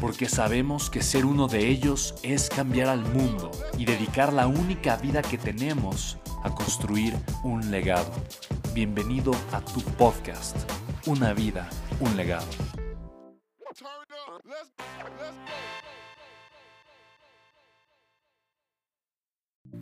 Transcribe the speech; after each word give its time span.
porque 0.00 0.28
sabemos 0.28 0.90
que 0.90 1.02
ser 1.02 1.24
uno 1.24 1.48
de 1.48 1.68
ellos 1.68 2.14
es 2.22 2.48
cambiar 2.48 2.88
al 2.88 3.00
mundo 3.00 3.50
y 3.78 3.84
dedicar 3.84 4.32
la 4.32 4.46
única 4.46 4.96
vida 4.96 5.22
que 5.22 5.38
tenemos 5.38 6.18
a 6.42 6.54
construir 6.54 7.14
un 7.42 7.70
legado. 7.70 8.12
Bienvenido 8.74 9.32
a 9.52 9.60
tu 9.60 9.80
podcast, 9.80 10.56
Una 11.06 11.32
vida, 11.32 11.68
un 12.00 12.16
legado. 12.16 12.46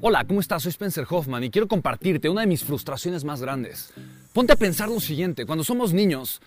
Hola, 0.01 0.25
¿cómo 0.27 0.41
estás? 0.41 0.63
Soy 0.63 0.71
Spencer 0.71 1.07
Hoffman 1.09 1.45
y 1.45 1.51
quiero 1.51 1.67
compartirte 1.67 2.29
una 2.29 2.43
de 2.43 2.47
mis 2.47 2.63
frustraciones 2.63 3.25
más 3.25 3.41
grandes. 3.41 3.93
Ponte 4.33 4.53
a 4.53 4.57
pensar 4.57 4.89
lo 4.89 5.01
siguiente, 5.01 5.47
cuando 5.47 5.65
somos 5.65 5.93
niños, 5.93 6.43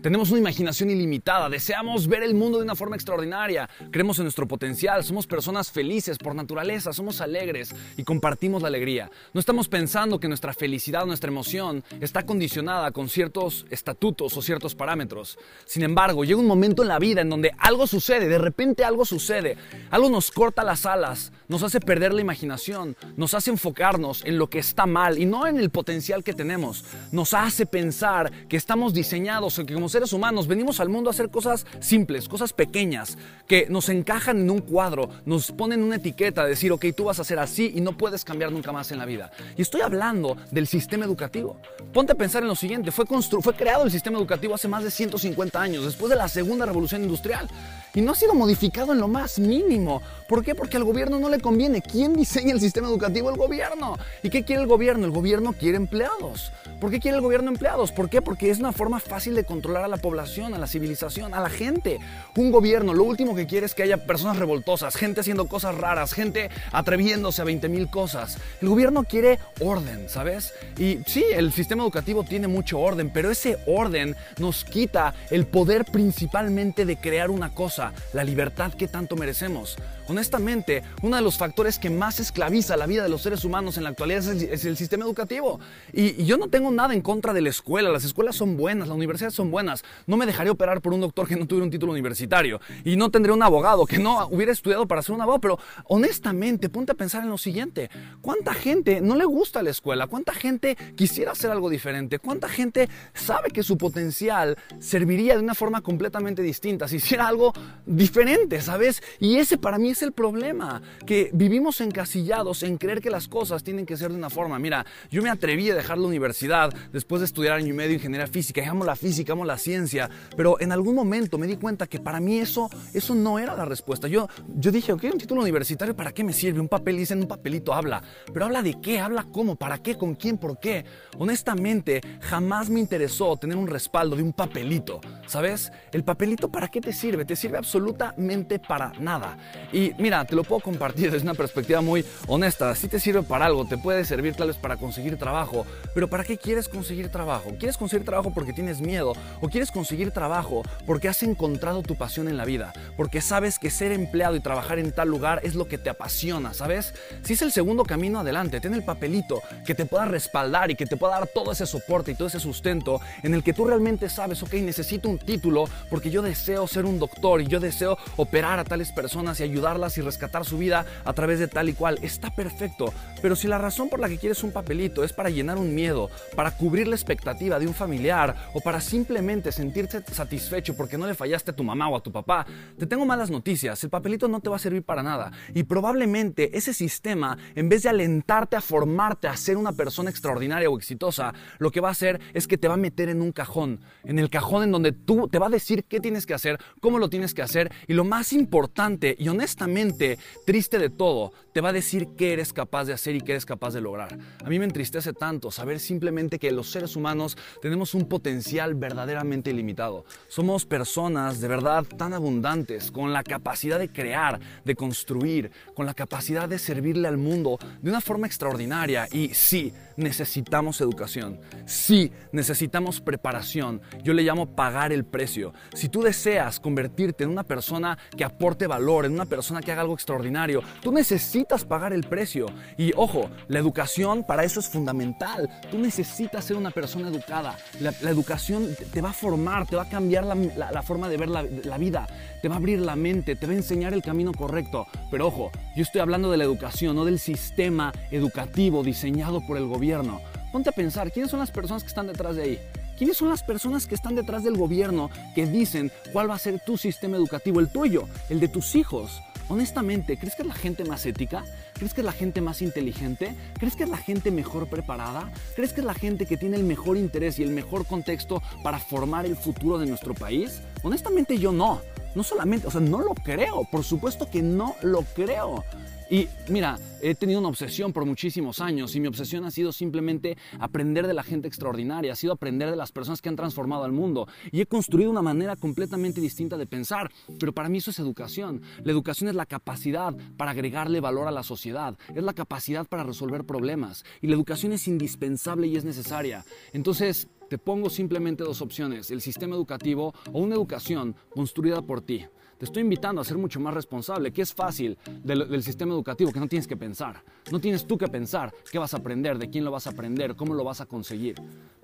tenemos 0.00 0.30
una 0.30 0.40
imaginación 0.40 0.90
ilimitada, 0.90 1.48
deseamos 1.48 2.06
ver 2.06 2.22
el 2.22 2.34
mundo 2.34 2.58
de 2.58 2.64
una 2.64 2.74
forma 2.74 2.96
extraordinaria, 2.96 3.68
creemos 3.90 4.18
en 4.18 4.24
nuestro 4.24 4.48
potencial, 4.48 5.04
somos 5.04 5.26
personas 5.26 5.70
felices 5.70 6.18
por 6.18 6.34
naturaleza, 6.34 6.92
somos 6.92 7.20
alegres 7.20 7.74
y 7.96 8.02
compartimos 8.02 8.62
la 8.62 8.68
alegría. 8.68 9.10
No 9.32 9.40
estamos 9.40 9.68
pensando 9.68 10.18
que 10.18 10.28
nuestra 10.28 10.52
felicidad 10.54 11.06
nuestra 11.06 11.30
emoción 11.30 11.84
está 12.00 12.24
condicionada 12.24 12.90
con 12.90 13.08
ciertos 13.08 13.66
estatutos 13.70 14.36
o 14.36 14.42
ciertos 14.42 14.74
parámetros. 14.74 15.38
Sin 15.66 15.82
embargo, 15.82 16.24
llega 16.24 16.40
un 16.40 16.46
momento 16.46 16.82
en 16.82 16.88
la 16.88 16.98
vida 16.98 17.20
en 17.20 17.30
donde 17.30 17.52
algo 17.58 17.86
sucede, 17.86 18.28
de 18.28 18.38
repente 18.38 18.84
algo 18.84 19.04
sucede, 19.04 19.56
algo 19.90 20.10
nos 20.10 20.30
corta 20.30 20.64
las 20.64 20.86
alas, 20.86 21.32
nos 21.48 21.62
hace 21.62 21.80
perder 21.80 22.14
la 22.14 22.20
imaginación, 22.20 22.96
nos 23.16 23.34
hace 23.34 23.50
enfocarnos 23.50 24.24
en 24.24 24.38
lo 24.38 24.48
que 24.48 24.58
está 24.58 24.86
mal 24.86 25.18
y 25.18 25.26
no 25.26 25.46
en 25.46 25.58
el 25.58 25.70
potencial 25.70 26.24
que 26.24 26.34
tenemos. 26.34 26.84
Nos 27.10 27.34
hace 27.34 27.66
pensar 27.66 28.48
que 28.48 28.56
estamos 28.56 28.94
diseñados 28.94 29.58
o 29.58 29.66
que 29.66 29.74
como 29.82 29.88
seres 29.88 30.12
humanos 30.12 30.46
venimos 30.46 30.78
al 30.78 30.88
mundo 30.88 31.10
a 31.10 31.12
hacer 31.12 31.28
cosas 31.28 31.66
simples, 31.80 32.28
cosas 32.28 32.52
pequeñas, 32.52 33.18
que 33.48 33.66
nos 33.68 33.88
encajan 33.88 34.38
en 34.38 34.48
un 34.48 34.60
cuadro, 34.60 35.10
nos 35.24 35.50
ponen 35.50 35.82
una 35.82 35.96
etiqueta, 35.96 36.46
decir, 36.46 36.70
ok, 36.70 36.86
tú 36.96 37.06
vas 37.06 37.18
a 37.18 37.24
ser 37.24 37.40
así 37.40 37.72
y 37.74 37.80
no 37.80 37.98
puedes 37.98 38.24
cambiar 38.24 38.52
nunca 38.52 38.70
más 38.70 38.92
en 38.92 38.98
la 38.98 39.06
vida. 39.06 39.32
Y 39.56 39.62
estoy 39.62 39.80
hablando 39.80 40.36
del 40.52 40.68
sistema 40.68 41.04
educativo. 41.04 41.56
Ponte 41.92 42.12
a 42.12 42.14
pensar 42.14 42.42
en 42.42 42.48
lo 42.48 42.54
siguiente, 42.54 42.92
fue, 42.92 43.06
fue 43.06 43.54
creado 43.56 43.82
el 43.82 43.90
sistema 43.90 44.18
educativo 44.18 44.54
hace 44.54 44.68
más 44.68 44.84
de 44.84 44.92
150 44.92 45.60
años, 45.60 45.84
después 45.84 46.10
de 46.10 46.14
la 46.14 46.28
segunda 46.28 46.64
revolución 46.64 47.02
industrial, 47.02 47.48
y 47.94 48.00
no 48.00 48.12
ha 48.12 48.14
sido 48.14 48.34
modificado 48.34 48.92
en 48.92 49.00
lo 49.00 49.08
más 49.08 49.38
mínimo. 49.38 50.02
¿Por 50.28 50.44
qué? 50.44 50.54
Porque 50.54 50.76
al 50.76 50.84
gobierno 50.84 51.18
no 51.18 51.28
le 51.28 51.40
conviene. 51.40 51.82
¿Quién 51.82 52.14
diseña 52.14 52.52
el 52.52 52.60
sistema 52.60 52.88
educativo? 52.88 53.30
El 53.30 53.36
gobierno. 53.36 53.98
¿Y 54.22 54.30
qué 54.30 54.44
quiere 54.44 54.62
el 54.62 54.68
gobierno? 54.68 55.04
El 55.04 55.12
gobierno 55.12 55.52
quiere 55.52 55.76
empleados. 55.76 56.52
¿Por 56.80 56.90
qué 56.90 57.00
quiere 57.00 57.16
el 57.16 57.22
gobierno 57.22 57.50
empleados? 57.50 57.92
¿Por 57.92 58.08
qué? 58.08 58.22
Porque 58.22 58.50
es 58.50 58.58
una 58.58 58.72
forma 58.72 58.98
fácil 58.98 59.34
de 59.34 59.44
controlar 59.44 59.84
a 59.84 59.88
la 59.88 59.98
población, 59.98 60.54
a 60.54 60.58
la 60.58 60.66
civilización, 60.66 61.34
a 61.34 61.40
la 61.40 61.50
gente. 61.50 61.98
Un 62.36 62.50
gobierno 62.50 62.94
lo 62.94 63.04
último 63.04 63.34
que 63.34 63.46
quiere 63.46 63.66
es 63.66 63.74
que 63.74 63.82
haya 63.82 64.06
personas 64.06 64.38
revoltosas, 64.38 64.96
gente 64.96 65.20
haciendo 65.20 65.46
cosas 65.46 65.76
raras, 65.76 66.12
gente 66.12 66.50
atreviéndose 66.72 67.42
a 67.42 67.44
20 67.44 67.68
mil 67.68 67.88
cosas. 67.88 68.38
El 68.60 68.68
gobierno 68.68 69.04
quiere 69.04 69.38
orden, 69.60 70.08
¿sabes? 70.08 70.54
Y 70.78 71.00
sí, 71.06 71.24
el 71.32 71.52
sistema 71.52 71.82
educativo 71.82 72.24
tiene 72.24 72.48
mucho 72.48 72.80
orden, 72.80 73.10
pero 73.10 73.30
ese 73.30 73.58
orden 73.66 74.16
nos 74.38 74.64
quita 74.64 75.14
el 75.30 75.46
poder 75.46 75.84
principalmente 75.84 76.84
de 76.84 76.96
crear 76.96 77.30
una 77.30 77.54
cosa, 77.54 77.81
la 78.12 78.22
libertad 78.22 78.74
que 78.74 78.86
tanto 78.86 79.16
merecemos. 79.16 79.76
Honestamente, 80.08 80.82
uno 81.02 81.16
de 81.16 81.22
los 81.22 81.38
factores 81.38 81.78
que 81.78 81.88
más 81.88 82.20
esclaviza 82.20 82.76
la 82.76 82.86
vida 82.86 83.02
de 83.02 83.08
los 83.08 83.22
seres 83.22 83.44
humanos 83.44 83.76
en 83.78 83.84
la 83.84 83.90
actualidad 83.90 84.18
es 84.20 84.64
el, 84.64 84.76
sistema 84.76 85.04
educativo. 85.04 85.58
Y, 85.92 86.24
yo 86.24 86.36
no 86.36 86.48
tengo 86.48 86.70
nada 86.70 86.92
en 86.92 87.00
contra 87.00 87.32
de 87.32 87.40
la 87.40 87.48
escuela. 87.48 87.88
Las 87.88 88.04
escuelas 88.04 88.36
son 88.36 88.56
buenas, 88.56 88.88
las 88.88 88.96
universidades 88.96 89.34
son 89.34 89.50
buenas. 89.50 89.84
No 90.06 90.16
me 90.16 90.26
dejaría 90.26 90.52
operar 90.52 90.80
por 90.80 90.92
un 90.92 91.00
doctor 91.00 91.26
que 91.26 91.36
no 91.36 91.46
tuviera 91.46 91.64
un 91.64 91.70
título 91.70 91.92
universitario. 91.92 92.60
Y 92.84 92.96
no 92.96 93.10
tendría 93.10 93.34
un 93.34 93.42
abogado 93.42 93.86
que 93.86 93.98
no 93.98 94.26
hubiera 94.28 94.52
estudiado 94.52 94.86
para 94.86 95.02
ser 95.02 95.14
un 95.14 95.22
abogado. 95.22 95.40
Pero 95.40 95.58
honestamente, 95.84 96.68
ponte 96.68 96.92
a 96.92 96.94
pensar 96.94 97.22
en 97.22 97.30
lo 97.30 97.38
siguiente. 97.38 97.90
¿Cuánta 98.20 98.54
gente 98.54 99.00
no 99.00 99.16
le 99.16 99.24
gusta 99.24 99.62
la 99.62 99.70
escuela? 99.70 100.06
¿Cuánta 100.08 100.34
gente 100.34 100.76
quisiera 100.96 101.32
hacer 101.32 101.50
algo 101.50 101.70
diferente? 101.70 102.18
¿Cuánta 102.18 102.48
gente 102.48 102.88
sabe 103.14 103.50
que 103.50 103.62
su 103.62 103.78
potencial 103.78 104.58
serviría 104.78 105.36
de 105.36 105.42
una 105.42 105.54
forma 105.54 105.80
completamente 105.80 106.42
distinta 106.42 106.88
si 106.88 106.96
hiciera 106.96 107.28
algo 107.28 107.52
diferente, 107.86 108.60
¿sabes? 108.60 109.02
Y 109.18 109.36
ese 109.36 109.58
para 109.58 109.78
mí 109.78 109.90
es 109.90 110.02
el 110.02 110.12
problema, 110.12 110.82
que 111.06 111.30
vivimos 111.32 111.80
encasillados 111.80 112.62
en 112.62 112.78
creer 112.78 113.00
que 113.00 113.10
las 113.10 113.28
cosas 113.28 113.62
tienen 113.62 113.86
que 113.86 113.96
ser 113.96 114.10
de 114.10 114.16
una 114.16 114.30
forma. 114.30 114.58
Mira, 114.58 114.86
yo 115.10 115.22
me 115.22 115.30
atreví 115.30 115.70
a 115.70 115.74
dejar 115.74 115.98
la 115.98 116.06
universidad 116.06 116.72
después 116.92 117.20
de 117.20 117.26
estudiar 117.26 117.54
año 117.54 117.68
y 117.68 117.72
medio 117.72 117.94
ingeniería 117.94 118.26
física, 118.26 118.62
amo 118.68 118.84
la 118.84 118.96
física, 118.96 119.32
amo 119.32 119.44
la 119.44 119.58
ciencia, 119.58 120.08
pero 120.36 120.60
en 120.60 120.72
algún 120.72 120.94
momento 120.94 121.38
me 121.38 121.46
di 121.46 121.56
cuenta 121.56 121.86
que 121.86 122.00
para 122.00 122.20
mí 122.20 122.38
eso, 122.38 122.70
eso 122.92 123.14
no 123.14 123.38
era 123.38 123.56
la 123.56 123.64
respuesta. 123.64 124.08
Yo, 124.08 124.28
yo 124.56 124.70
dije, 124.70 124.92
ok, 124.92 125.04
un 125.12 125.18
título 125.18 125.42
universitario, 125.42 125.94
¿para 125.96 126.12
qué 126.12 126.24
me 126.24 126.32
sirve? 126.32 126.60
Un 126.60 126.68
papel, 126.68 126.96
dicen, 126.96 127.20
un 127.20 127.28
papelito 127.28 127.74
habla, 127.74 128.02
pero 128.32 128.46
habla 128.46 128.62
de 128.62 128.80
qué, 128.80 129.00
habla 129.00 129.26
cómo, 129.30 129.56
para 129.56 129.78
qué, 129.78 129.96
con 129.96 130.14
quién, 130.14 130.38
por 130.38 130.58
qué. 130.58 130.84
Honestamente, 131.18 132.00
jamás 132.20 132.70
me 132.70 132.80
interesó 132.80 133.36
tener 133.36 133.56
un 133.56 133.66
respaldo 133.66 134.16
de 134.16 134.22
un 134.22 134.32
papelito, 134.32 135.00
¿sabes? 135.26 135.72
El 135.92 136.04
papelito, 136.04 136.50
¿para 136.50 136.68
qué 136.68 136.80
te 136.80 136.92
sirve? 136.92 137.24
Te 137.24 137.36
sirve 137.36 137.58
absolutamente 137.62 138.58
para 138.58 138.92
nada. 138.98 139.36
Y 139.72 139.92
mira, 139.98 140.24
te 140.24 140.34
lo 140.34 140.42
puedo 140.42 140.60
compartir 140.60 141.12
desde 141.12 141.24
una 141.24 141.34
perspectiva 141.34 141.80
muy 141.80 142.04
honesta. 142.26 142.74
Si 142.74 142.88
te 142.88 142.98
sirve 142.98 143.22
para 143.22 143.46
algo, 143.46 143.64
te 143.64 143.78
puede 143.78 144.04
servir 144.04 144.34
tal 144.34 144.48
vez 144.48 144.56
para 144.56 144.76
conseguir 144.76 145.16
trabajo, 145.16 145.64
pero 145.94 146.10
¿para 146.10 146.24
qué 146.24 146.36
quieres 146.36 146.68
conseguir 146.68 147.08
trabajo? 147.08 147.52
¿Quieres 147.60 147.76
conseguir 147.76 148.04
trabajo 148.04 148.32
porque 148.34 148.52
tienes 148.52 148.80
miedo? 148.80 149.12
¿O 149.40 149.48
quieres 149.48 149.70
conseguir 149.70 150.10
trabajo 150.10 150.62
porque 150.84 151.08
has 151.08 151.22
encontrado 151.22 151.82
tu 151.82 151.94
pasión 151.94 152.26
en 152.26 152.36
la 152.36 152.44
vida? 152.44 152.72
Porque 152.96 153.20
sabes 153.20 153.60
que 153.60 153.70
ser 153.70 153.92
empleado 153.92 154.34
y 154.34 154.40
trabajar 154.40 154.80
en 154.80 154.90
tal 154.90 155.08
lugar 155.08 155.40
es 155.44 155.54
lo 155.54 155.68
que 155.68 155.78
te 155.78 155.88
apasiona, 155.88 156.54
¿sabes? 156.54 156.94
Si 157.22 157.34
es 157.34 157.42
el 157.42 157.52
segundo 157.52 157.84
camino 157.84 158.18
adelante, 158.18 158.60
ten 158.60 158.74
el 158.74 158.82
papelito 158.82 159.40
que 159.64 159.76
te 159.76 159.86
pueda 159.86 160.06
respaldar 160.06 160.72
y 160.72 160.74
que 160.74 160.86
te 160.86 160.96
pueda 160.96 161.20
dar 161.20 161.28
todo 161.28 161.52
ese 161.52 161.66
soporte 161.66 162.10
y 162.10 162.14
todo 162.16 162.26
ese 162.26 162.40
sustento 162.40 163.00
en 163.22 163.34
el 163.34 163.44
que 163.44 163.52
tú 163.52 163.64
realmente 163.64 164.08
sabes, 164.08 164.42
ok, 164.42 164.54
necesito 164.54 165.08
un 165.08 165.18
título 165.18 165.64
porque 165.88 166.10
yo 166.10 166.22
deseo 166.22 166.66
ser 166.66 166.86
un 166.86 166.98
doctor 166.98 167.40
y 167.40 167.51
yo 167.52 167.60
deseo 167.60 167.98
operar 168.16 168.58
a 168.58 168.64
tales 168.64 168.92
personas 168.92 169.38
y 169.38 169.42
ayudar 169.42 169.72
y 169.98 170.00
rescatar 170.00 170.44
su 170.44 170.58
vida 170.58 170.86
a 171.04 171.12
través 171.12 171.38
de 171.38 171.48
tal 171.48 171.68
y 171.68 171.74
cual. 171.74 171.98
Está 172.02 172.30
perfecto. 172.34 172.92
Pero 173.22 173.36
si 173.36 173.46
la 173.46 173.56
razón 173.56 173.88
por 173.88 174.00
la 174.00 174.08
que 174.08 174.18
quieres 174.18 174.42
un 174.42 174.52
papelito 174.52 175.04
es 175.04 175.12
para 175.12 175.30
llenar 175.30 175.56
un 175.56 175.74
miedo, 175.74 176.10
para 176.34 176.56
cubrir 176.56 176.88
la 176.88 176.96
expectativa 176.96 177.58
de 177.58 177.68
un 177.68 177.74
familiar 177.74 178.50
o 178.52 178.60
para 178.60 178.80
simplemente 178.80 179.52
sentirte 179.52 180.02
satisfecho 180.12 180.76
porque 180.76 180.98
no 180.98 181.06
le 181.06 181.14
fallaste 181.14 181.52
a 181.52 181.56
tu 181.56 181.62
mamá 181.62 181.88
o 181.88 181.96
a 181.96 182.02
tu 182.02 182.10
papá, 182.10 182.44
te 182.76 182.86
tengo 182.86 183.06
malas 183.06 183.30
noticias. 183.30 183.82
El 183.84 183.90
papelito 183.90 184.26
no 184.26 184.40
te 184.40 184.50
va 184.50 184.56
a 184.56 184.58
servir 184.58 184.82
para 184.82 185.02
nada. 185.02 185.30
Y 185.54 185.62
probablemente 185.62 186.56
ese 186.56 186.74
sistema, 186.74 187.38
en 187.54 187.68
vez 187.68 187.84
de 187.84 187.90
alentarte 187.90 188.56
a 188.56 188.60
formarte 188.60 189.28
a 189.28 189.36
ser 189.36 189.56
una 189.56 189.72
persona 189.72 190.10
extraordinaria 190.10 190.68
o 190.68 190.76
exitosa, 190.76 191.32
lo 191.58 191.70
que 191.70 191.80
va 191.80 191.88
a 191.88 191.92
hacer 191.92 192.20
es 192.34 192.48
que 192.48 192.58
te 192.58 192.68
va 192.68 192.74
a 192.74 192.78
meter 192.78 193.08
en 193.08 193.22
un 193.22 193.30
cajón. 193.30 193.80
En 194.04 194.18
el 194.18 194.30
cajón 194.30 194.64
en 194.64 194.72
donde 194.72 194.90
tú 194.90 195.28
te 195.28 195.38
va 195.38 195.46
a 195.46 195.50
decir 195.50 195.84
qué 195.84 196.00
tienes 196.00 196.26
que 196.26 196.34
hacer, 196.34 196.58
cómo 196.80 196.98
lo 196.98 197.08
tienes 197.08 197.34
que 197.34 197.42
hacer 197.42 197.70
y 197.86 197.94
lo 197.94 198.04
más 198.04 198.32
importante 198.32 199.14
y 199.18 199.28
honestamente 199.28 200.18
triste 200.44 200.78
de 200.78 200.90
todo, 200.90 201.32
te 201.52 201.60
va 201.60 201.68
a 201.68 201.72
decir 201.72 202.08
qué 202.16 202.32
eres 202.32 202.52
capaz 202.52 202.86
de 202.86 202.94
hacer 202.94 203.11
y 203.16 203.20
qué 203.20 203.32
eres 203.32 203.46
capaz 203.46 203.74
de 203.74 203.80
lograr. 203.80 204.18
A 204.44 204.48
mí 204.48 204.58
me 204.58 204.64
entristece 204.64 205.12
tanto 205.12 205.50
saber 205.50 205.80
simplemente 205.80 206.38
que 206.38 206.50
los 206.50 206.70
seres 206.70 206.96
humanos 206.96 207.36
tenemos 207.60 207.94
un 207.94 208.06
potencial 208.06 208.74
verdaderamente 208.74 209.50
ilimitado. 209.50 210.04
Somos 210.28 210.66
personas 210.66 211.40
de 211.40 211.48
verdad 211.48 211.84
tan 211.84 212.12
abundantes, 212.12 212.90
con 212.90 213.12
la 213.12 213.22
capacidad 213.22 213.78
de 213.78 213.90
crear, 213.90 214.40
de 214.64 214.74
construir, 214.74 215.50
con 215.74 215.86
la 215.86 215.94
capacidad 215.94 216.48
de 216.48 216.58
servirle 216.58 217.08
al 217.08 217.18
mundo 217.18 217.58
de 217.80 217.90
una 217.90 218.00
forma 218.00 218.26
extraordinaria 218.26 219.08
y 219.12 219.34
sí, 219.34 219.72
necesitamos 219.96 220.80
educación, 220.80 221.40
sí, 221.66 222.10
necesitamos 222.32 223.00
preparación, 223.00 223.80
yo 224.02 224.12
le 224.14 224.22
llamo 224.22 224.54
pagar 224.54 224.92
el 224.92 225.04
precio. 225.04 225.52
Si 225.74 225.88
tú 225.88 226.02
deseas 226.02 226.60
convertirte 226.60 227.24
en 227.24 227.30
una 227.30 227.44
persona 227.44 227.98
que 228.16 228.24
aporte 228.24 228.66
valor, 228.66 229.04
en 229.04 229.12
una 229.12 229.26
persona 229.26 229.60
que 229.60 229.72
haga 229.72 229.82
algo 229.82 229.94
extraordinario, 229.94 230.62
tú 230.82 230.92
necesitas 230.92 231.64
pagar 231.64 231.92
el 231.92 232.04
precio. 232.04 232.46
Y 232.76 232.92
ojo, 233.02 233.28
la 233.48 233.58
educación 233.58 234.22
para 234.22 234.44
eso 234.44 234.60
es 234.60 234.68
fundamental. 234.68 235.50
Tú 235.70 235.78
necesitas 235.78 236.44
ser 236.44 236.56
una 236.56 236.70
persona 236.70 237.08
educada. 237.08 237.58
La, 237.80 237.90
educación 238.08 238.68
te 238.92 239.00
va 239.00 239.10
a 239.10 239.12
formar, 239.12 239.66
te 239.66 239.74
va 239.74 239.82
a 239.82 239.88
cambiar 239.88 240.24
la, 240.24 240.82
forma 240.82 241.08
de 241.08 241.16
ver 241.16 241.28
la, 241.28 241.42
la 241.42 241.78
vida, 241.78 242.06
te 242.40 242.48
va 242.48 242.54
a 242.54 242.58
abrir 242.58 242.78
la 242.78 242.94
mente, 242.94 243.34
te 243.34 243.46
va 243.46 243.54
a 243.54 243.56
enseñar 243.56 243.92
el 243.92 244.02
camino 244.02 244.32
correcto. 244.32 244.86
Pero 245.10 245.26
ojo, 245.26 245.50
yo 245.74 245.82
estoy 245.82 246.00
hablando 246.00 246.30
de 246.30 246.36
la 246.36 246.44
educación, 246.44 246.94
no 246.94 247.04
del 247.04 247.18
sistema 247.18 247.92
educativo 248.12 248.84
diseñado 248.84 249.44
por 249.44 249.56
el 249.56 249.66
gobierno. 249.66 250.20
Ponte 250.52 250.70
a 250.70 250.72
pensar, 250.72 251.10
¿quiénes 251.10 251.30
son 251.30 251.40
las 251.40 251.50
personas 251.50 251.82
que 251.82 251.88
están 251.88 252.06
detrás 252.06 252.36
de 252.36 252.42
ahí? 252.42 252.58
¿Quiénes 252.96 253.16
son 253.16 253.30
las 253.30 253.42
personas 253.42 253.86
que 253.86 253.96
están 253.96 254.14
detrás 254.14 254.44
del 254.44 254.56
gobierno 254.56 255.10
que 255.34 255.46
dicen 255.46 255.90
cuál 256.12 256.30
va 256.30 256.36
a 256.36 256.38
ser 256.38 256.60
tu 256.60 256.76
sistema 256.76 257.16
educativo, 257.16 257.58
el 257.58 257.68
tuyo, 257.68 258.06
el 258.28 258.38
de 258.38 258.46
tus 258.46 258.76
hijos? 258.76 259.22
Honestamente, 259.48 260.16
¿crees 260.16 260.36
que 260.36 260.42
es 260.42 260.48
la 260.48 260.54
gente 260.54 260.84
más 260.84 261.04
ética? 261.04 261.44
¿Crees 261.82 261.94
que 261.94 262.00
es 262.02 262.04
la 262.04 262.12
gente 262.12 262.40
más 262.40 262.62
inteligente? 262.62 263.34
¿Crees 263.58 263.74
que 263.74 263.82
es 263.82 263.88
la 263.88 263.96
gente 263.96 264.30
mejor 264.30 264.68
preparada? 264.68 265.32
¿Crees 265.56 265.72
que 265.72 265.80
es 265.80 265.84
la 265.84 265.94
gente 265.94 266.26
que 266.26 266.36
tiene 266.36 266.56
el 266.56 266.62
mejor 266.62 266.96
interés 266.96 267.40
y 267.40 267.42
el 267.42 267.50
mejor 267.50 267.86
contexto 267.86 268.40
para 268.62 268.78
formar 268.78 269.26
el 269.26 269.34
futuro 269.34 269.78
de 269.78 269.86
nuestro 269.86 270.14
país? 270.14 270.62
Honestamente 270.84 271.38
yo 271.38 271.50
no. 271.50 271.80
No 272.14 272.22
solamente, 272.22 272.66
o 272.66 272.70
sea, 272.70 272.80
no 272.80 273.00
lo 273.00 273.14
creo. 273.14 273.66
Por 273.70 273.84
supuesto 273.84 274.28
que 274.30 274.42
no 274.42 274.74
lo 274.82 275.02
creo. 275.14 275.64
Y 276.12 276.28
mira, 276.50 276.78
he 277.00 277.14
tenido 277.14 277.40
una 277.40 277.48
obsesión 277.48 277.94
por 277.94 278.04
muchísimos 278.04 278.60
años 278.60 278.94
y 278.94 279.00
mi 279.00 279.08
obsesión 279.08 279.46
ha 279.46 279.50
sido 279.50 279.72
simplemente 279.72 280.36
aprender 280.58 281.06
de 281.06 281.14
la 281.14 281.22
gente 281.22 281.48
extraordinaria, 281.48 282.12
ha 282.12 282.16
sido 282.16 282.34
aprender 282.34 282.70
de 282.70 282.76
las 282.76 282.92
personas 282.92 283.22
que 283.22 283.30
han 283.30 283.36
transformado 283.36 283.84
al 283.84 283.92
mundo 283.92 284.28
y 284.50 284.60
he 284.60 284.66
construido 284.66 285.10
una 285.10 285.22
manera 285.22 285.56
completamente 285.56 286.20
distinta 286.20 286.58
de 286.58 286.66
pensar, 286.66 287.10
pero 287.40 287.54
para 287.54 287.70
mí 287.70 287.78
eso 287.78 287.90
es 287.90 287.98
educación. 287.98 288.60
La 288.84 288.92
educación 288.92 289.30
es 289.30 289.34
la 289.34 289.46
capacidad 289.46 290.14
para 290.36 290.50
agregarle 290.50 291.00
valor 291.00 291.28
a 291.28 291.32
la 291.32 291.42
sociedad, 291.42 291.96
es 292.14 292.22
la 292.22 292.34
capacidad 292.34 292.86
para 292.86 293.04
resolver 293.04 293.44
problemas 293.44 294.04
y 294.20 294.26
la 294.26 294.34
educación 294.34 294.74
es 294.74 294.86
indispensable 294.88 295.66
y 295.66 295.76
es 295.76 295.84
necesaria. 295.86 296.44
Entonces, 296.74 297.26
te 297.52 297.58
pongo 297.58 297.90
simplemente 297.90 298.44
dos 298.44 298.62
opciones, 298.62 299.10
el 299.10 299.20
sistema 299.20 299.54
educativo 299.54 300.14
o 300.32 300.38
una 300.38 300.54
educación 300.54 301.14
construida 301.28 301.82
por 301.82 302.00
ti. 302.00 302.24
Te 302.56 302.64
estoy 302.64 302.80
invitando 302.80 303.20
a 303.20 303.24
ser 303.26 303.36
mucho 303.36 303.60
más 303.60 303.74
responsable, 303.74 304.32
que 304.32 304.40
es 304.40 304.54
fácil 304.54 304.96
del, 305.22 305.62
sistema 305.62 305.92
educativo, 305.92 306.32
que 306.32 306.40
no 306.40 306.48
tienes 306.48 306.66
que 306.66 306.78
pensar. 306.78 307.22
No 307.50 307.60
tienes 307.60 307.86
tú 307.86 307.98
que 307.98 308.08
pensar 308.08 308.54
qué 308.70 308.78
vas 308.78 308.94
a 308.94 308.96
aprender, 308.96 309.36
de 309.36 309.50
quién 309.50 309.66
lo 309.66 309.70
vas 309.70 309.86
a 309.86 309.90
aprender, 309.90 310.34
cómo 310.34 310.54
lo 310.54 310.64
vas 310.64 310.80
a 310.80 310.86
conseguir. 310.86 311.34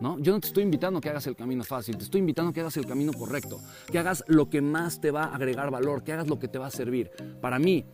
¿no? 0.00 0.19
Yo 0.20 0.32
no 0.32 0.41
te 0.41 0.47
estoy 0.47 0.62
invitando 0.62 1.00
a 1.00 1.03
que 1.03 1.11
hagas 1.11 1.26
el 1.26 1.37
camino 1.37 1.62
fácil, 1.65 1.99
te 1.99 2.05
estoy 2.05 2.21
invitando 2.21 2.49
a 2.49 2.55
que 2.55 2.61
hagas 2.61 2.79
el 2.79 2.87
camino 2.87 3.12
correcto, 3.12 3.61
que 3.93 3.99
hagas 3.99 4.25
lo 4.26 4.49
que 4.49 4.62
más 4.62 5.03
te 5.03 5.11
va 5.11 5.25
a 5.25 5.35
agregar 5.35 5.71
valor, 5.71 6.03
que 6.03 6.14
hagas 6.14 6.29
lo 6.29 6.38
que 6.38 6.49
te 6.49 6.59
va 6.59 6.69
a 6.69 6.71
servir. 6.71 7.11
Para 7.43 7.59
mí, 7.59 7.85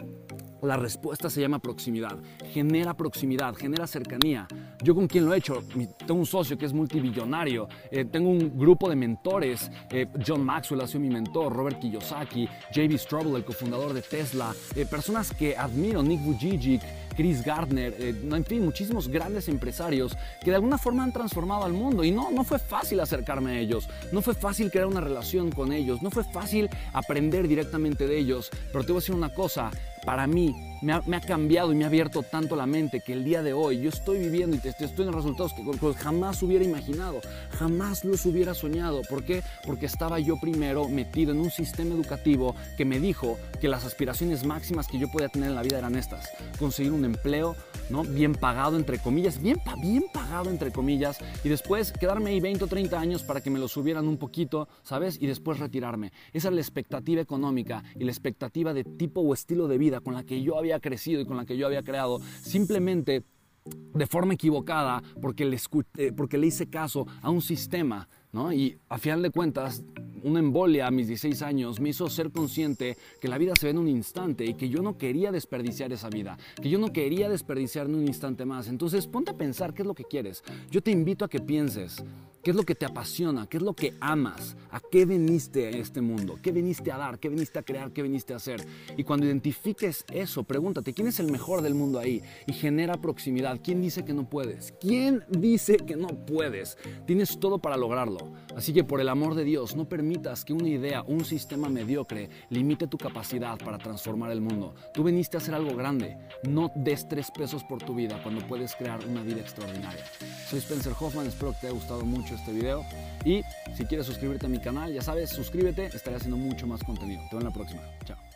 la 0.65 0.77
respuesta 0.77 1.31
se 1.31 1.41
llama 1.41 1.59
proximidad. 1.59 2.17
Genera 2.53 2.95
proximidad, 2.95 3.55
genera 3.55 3.87
cercanía. 3.87 4.47
Yo 4.83 4.95
con 4.95 5.07
quien 5.07 5.27
lo 5.27 5.35
he 5.35 5.39
hecho, 5.39 5.63
tengo 5.99 6.15
un 6.15 6.27
socio 6.27 6.57
que 6.59 6.67
es 6.67 6.73
multibillonario, 6.73 7.69
eh, 7.91 8.05
tengo 8.05 8.31
un 8.31 8.59
grupo 8.59 8.89
de 8.89 8.97
mentores, 8.97 9.71
eh, 9.91 10.07
John 10.27 10.45
Maxwell 10.45 10.81
ha 10.83 10.87
sido 10.87 11.01
mi 11.01 11.11
mentor, 11.11 11.53
Robert 11.53 11.81
Kiyosaki, 11.81 12.49
JB 12.73 12.99
Strobel, 12.99 13.37
el 13.37 13.45
cofundador 13.45 13.93
de 13.93 14.03
Tesla, 14.03 14.55
eh, 14.75 14.87
personas 14.87 15.33
que 15.33 15.57
admiro, 15.57 16.03
Nick 16.03 16.23
Vujicic, 16.23 16.83
Chris 17.15 17.45
Gardner, 17.45 17.95
en 17.99 18.45
fin, 18.45 18.65
muchísimos 18.65 19.09
grandes 19.09 19.49
empresarios 19.49 20.17
que 20.43 20.51
de 20.51 20.57
alguna 20.57 20.79
forma 20.79 21.05
han 21.05 21.13
transformado 21.13 21.65
al 21.65 21.73
mundo. 21.73 22.05
Y 22.05 22.11
no, 22.11 22.31
no 22.31 22.45
fue 22.45 22.59
fácil 22.59 23.01
acercarme 23.01 23.53
a 23.53 23.59
ellos, 23.59 23.89
no 24.13 24.23
fue 24.23 24.35
fácil 24.35 24.71
crear 24.71 24.87
una 24.87 25.01
relación 25.01 25.51
con 25.51 25.73
ellos, 25.73 26.03
no 26.03 26.11
fue 26.11 26.25
fácil 26.25 26.69
aprender 26.93 27.49
directamente 27.49 28.07
de 28.07 28.19
ellos. 28.19 28.51
Pero 28.73 28.85
te 28.85 28.93
voy 28.93 28.99
a 28.99 29.01
decir 29.01 29.15
una 29.15 29.33
cosa, 29.33 29.71
para 30.05 30.27
mí 30.27 30.55
me 30.85 31.17
ha, 31.17 31.21
cambiado 31.21 31.73
y 31.73 31.77
me 31.77 31.85
ha 31.85 31.87
abierto 31.87 32.23
tanto 32.23 32.57
la 32.57 32.67
mente 32.67 33.01
que 33.01 33.15
el 33.15 33.25
día 33.25 33.43
de 33.43 33.55
hoy 33.55 33.81
yo 33.81 33.89
estoy 33.89 34.19
viviendo 34.19 34.55
y 34.55 34.59
te, 34.59 34.69
estoy 34.69 35.07
en 35.07 35.13
resultados 35.15 35.55
que 35.55 35.95
jamás 35.95 36.43
hubiera 36.43 36.63
imaginado, 36.63 37.21
jamás 37.59 38.05
los 38.05 38.27
hubiera 38.27 38.53
soñado. 38.53 39.01
¿Por 39.09 39.25
qué? 39.25 39.43
Porque 39.67 39.87
estaba 39.87 40.19
yo 40.19 40.39
primero 40.39 40.89
metido 40.89 41.33
en 41.33 41.41
un 41.41 41.51
sistema 41.51 41.95
educativo 41.95 42.55
que 42.77 42.85
me 42.85 43.01
dijo 43.01 43.39
que 43.61 43.69
las 43.69 43.85
aspiraciones 43.85 44.45
máximas 44.45 44.87
que 44.87 44.99
yo 44.99 45.11
podía 45.11 45.29
tener 45.29 45.49
en 45.49 45.55
la 45.55 45.63
vida 45.63 45.79
eran 45.79 45.97
estas. 45.97 46.29
Conseguir 46.59 46.93
un 46.93 47.07
empleo, 47.07 47.57
¿no? 47.89 48.03
Bien 48.05 48.35
pagado, 48.35 48.77
entre 48.77 48.99
comillas, 48.99 49.41
bien, 49.41 49.59
bien 49.81 50.05
pagado, 50.13 50.51
entre 50.51 50.71
comillas, 50.71 51.19
y 51.43 51.49
después 51.49 51.93
quedarme 51.93 52.31
ahí 52.31 52.41
20 52.41 52.65
o 52.65 52.67
30 52.67 53.01
años 53.01 53.23
para 53.23 53.41
que 53.41 53.51
me 53.51 53.59
lo 53.59 53.69
subieran 53.69 54.07
un 54.07 54.19
poquito, 54.19 54.69
¿sabes? 54.83 55.17
Y 55.21 55.27
después 55.27 55.59
retirarme. 55.59 56.13
Esa 56.35 56.49
es 56.49 56.55
la 56.55 56.61
expectativa 56.61 57.23
económica 57.23 57.83
y 57.99 58.05
la 58.05 58.11
expectativa 58.11 58.75
de 58.75 58.85
tipo 58.85 59.23
o 59.23 59.33
estilo 59.33 59.67
de 59.67 59.79
vida 59.79 60.01
con 60.01 60.13
la 60.13 60.25
que 60.25 60.43
yo 60.43 60.59
había 60.59 60.74
crecido 60.81 61.21
y 61.21 61.27
con 61.27 61.37
la 61.37 61.45
que 61.45 61.57
yo 61.57 61.67
había 61.67 61.83
creado. 61.83 62.21
Simplemente 62.43 63.25
de 63.65 64.07
forma 64.07 64.35
equivocada 64.35 65.03
porque 65.23 65.45
le, 65.45 65.59
eh, 65.97 66.13
porque 66.15 66.37
le 66.37 66.49
hice 66.49 66.69
caso 66.69 67.07
a 67.23 67.31
un 67.31 67.41
sistema, 67.41 68.09
¿no? 68.33 68.53
Y 68.53 68.77
a 68.89 68.99
final 68.99 69.23
de 69.23 69.31
cuentas, 69.31 69.83
una 70.23 70.41
embolia 70.41 70.87
a 70.87 70.91
mis 70.91 71.09
16 71.09 71.43
años 71.43 71.81
me 71.81 71.91
hizo 71.91 72.09
ser 72.11 72.31
consciente 72.31 72.97
que 73.21 73.29
la 73.29 73.39
vida 73.39 73.55
se 73.59 73.67
ve 73.67 73.71
en 73.71 73.79
un 73.79 73.89
instante 73.89 74.45
y 74.45 74.55
que 74.55 74.69
yo 74.69 74.83
no 74.83 74.99
quería 74.99 75.33
desperdiciar 75.33 75.93
esa 75.93 76.11
vida, 76.11 76.37
que 76.61 76.69
yo 76.69 76.79
no 76.79 76.93
quería 76.93 77.29
desperdiciar 77.29 77.87
en 77.87 77.95
un 77.95 78.07
instante 78.07 78.45
más. 78.45 78.69
Entonces, 78.69 79.07
ponte 79.07 79.31
a 79.31 79.35
pensar 79.35 79.73
qué 79.73 79.83
es 79.83 79.89
lo 79.89 79.95
que 79.95 80.05
quieres. 80.05 80.43
Yo 80.71 80.83
te 80.83 80.91
invito 80.91 81.25
a 81.25 81.29
que 81.29 81.41
pienses 81.41 82.03
¿Qué 82.45 82.51
es 82.51 82.57
lo 82.57 82.65
que 82.65 82.75
te 82.75 82.85
apasiona? 82.85 83.47
¿Qué 83.47 83.57
es 83.57 83.63
lo 83.63 83.73
que 83.73 83.95
amas? 84.03 84.55
¿A 84.71 84.79
qué 84.79 85.07
viniste 85.07 85.67
a 85.67 85.71
este 85.71 86.03
mundo? 86.03 86.39
¿Qué 86.43 86.53
viniste 86.53 86.93
a 86.93 86.99
dar? 86.99 87.19
¿Qué 87.19 87.31
viniste 87.31 87.59
a 87.59 87.63
crear? 87.63 87.91
¿Qué 87.91 88.03
viniste 88.03 88.35
a 88.35 88.37
hacer? 88.37 88.63
Y 88.99 89.03
cuando 89.03 89.25
identifiques 89.25 90.05
eso, 90.13 90.45
pregúntate, 90.45 90.93
¿quién 90.93 91.09
es 91.09 91.19
el 91.21 91.33
mejor 91.33 91.63
del 91.63 91.75
mundo 91.75 91.99
ahí? 91.99 92.23
Y 92.47 92.53
genera 92.53 93.01
proximidad. 93.01 93.61
¿Quién 93.65 93.81
dice 93.81 94.05
que 94.05 94.13
no 94.13 94.29
puedes? 94.29 94.75
¿Quién 94.79 95.25
dice 95.31 95.79
que 95.79 95.97
no 95.97 96.09
puedes? 96.09 96.77
Tienes 97.07 97.41
todo 97.41 97.61
para 97.61 97.79
lograrlo. 97.79 98.35
Así 98.55 98.75
que 98.75 98.85
por 98.85 99.01
el 99.01 99.09
amor 99.09 99.37
de 99.37 99.45
Dios, 99.45 99.75
no 99.75 99.89
permitas 99.89 100.45
que 100.45 100.53
una 100.53 100.69
idea, 100.69 101.03
un 101.03 101.25
sistema 101.25 101.71
mediocre, 101.71 102.29
limite 102.51 102.87
tu 102.89 102.99
capacidad 102.99 103.57
para 103.57 103.79
transformar 103.79 104.31
el 104.31 104.43
mundo. 104.43 104.75
Tú 104.93 105.03
viniste 105.03 105.39
a 105.39 105.41
hacer 105.41 105.55
algo 105.55 105.75
grande. 105.75 106.19
No 106.47 106.71
des 106.77 107.09
tres 107.09 107.31
pesos 107.31 107.65
por 107.65 107.83
tu 107.83 107.95
vida 107.95 108.23
cuando 108.23 108.47
puedes 108.47 108.75
crear 108.75 109.01
una 109.07 109.23
vida 109.23 109.41
extraordinaria. 109.41 110.05
Soy 110.51 110.59
Spencer 110.59 110.93
Hoffman, 111.01 111.27
espero 111.27 111.53
que 111.53 111.61
te 111.61 111.67
haya 111.69 111.75
gustado 111.75 112.05
este 112.35 112.53
video. 112.53 112.85
Y 113.25 113.43
si 113.75 113.85
quieres 113.87 114.07
suscribirte 114.07 114.47
a 114.47 114.49
mi 114.49 114.59
canal, 114.59 114.93
ya 114.93 115.03
sabes, 115.03 115.31
suscríbete, 115.31 115.87
estaré 115.87 116.17
haciendo 116.17 116.37
mucho 116.37 116.67
más 116.67 116.83
contenido. 116.83 117.23
Te 117.31 117.37
veo 117.37 117.41
en 117.41 117.47
la 117.47 117.53
próxima. 117.53 117.83
Chao. 118.05 118.34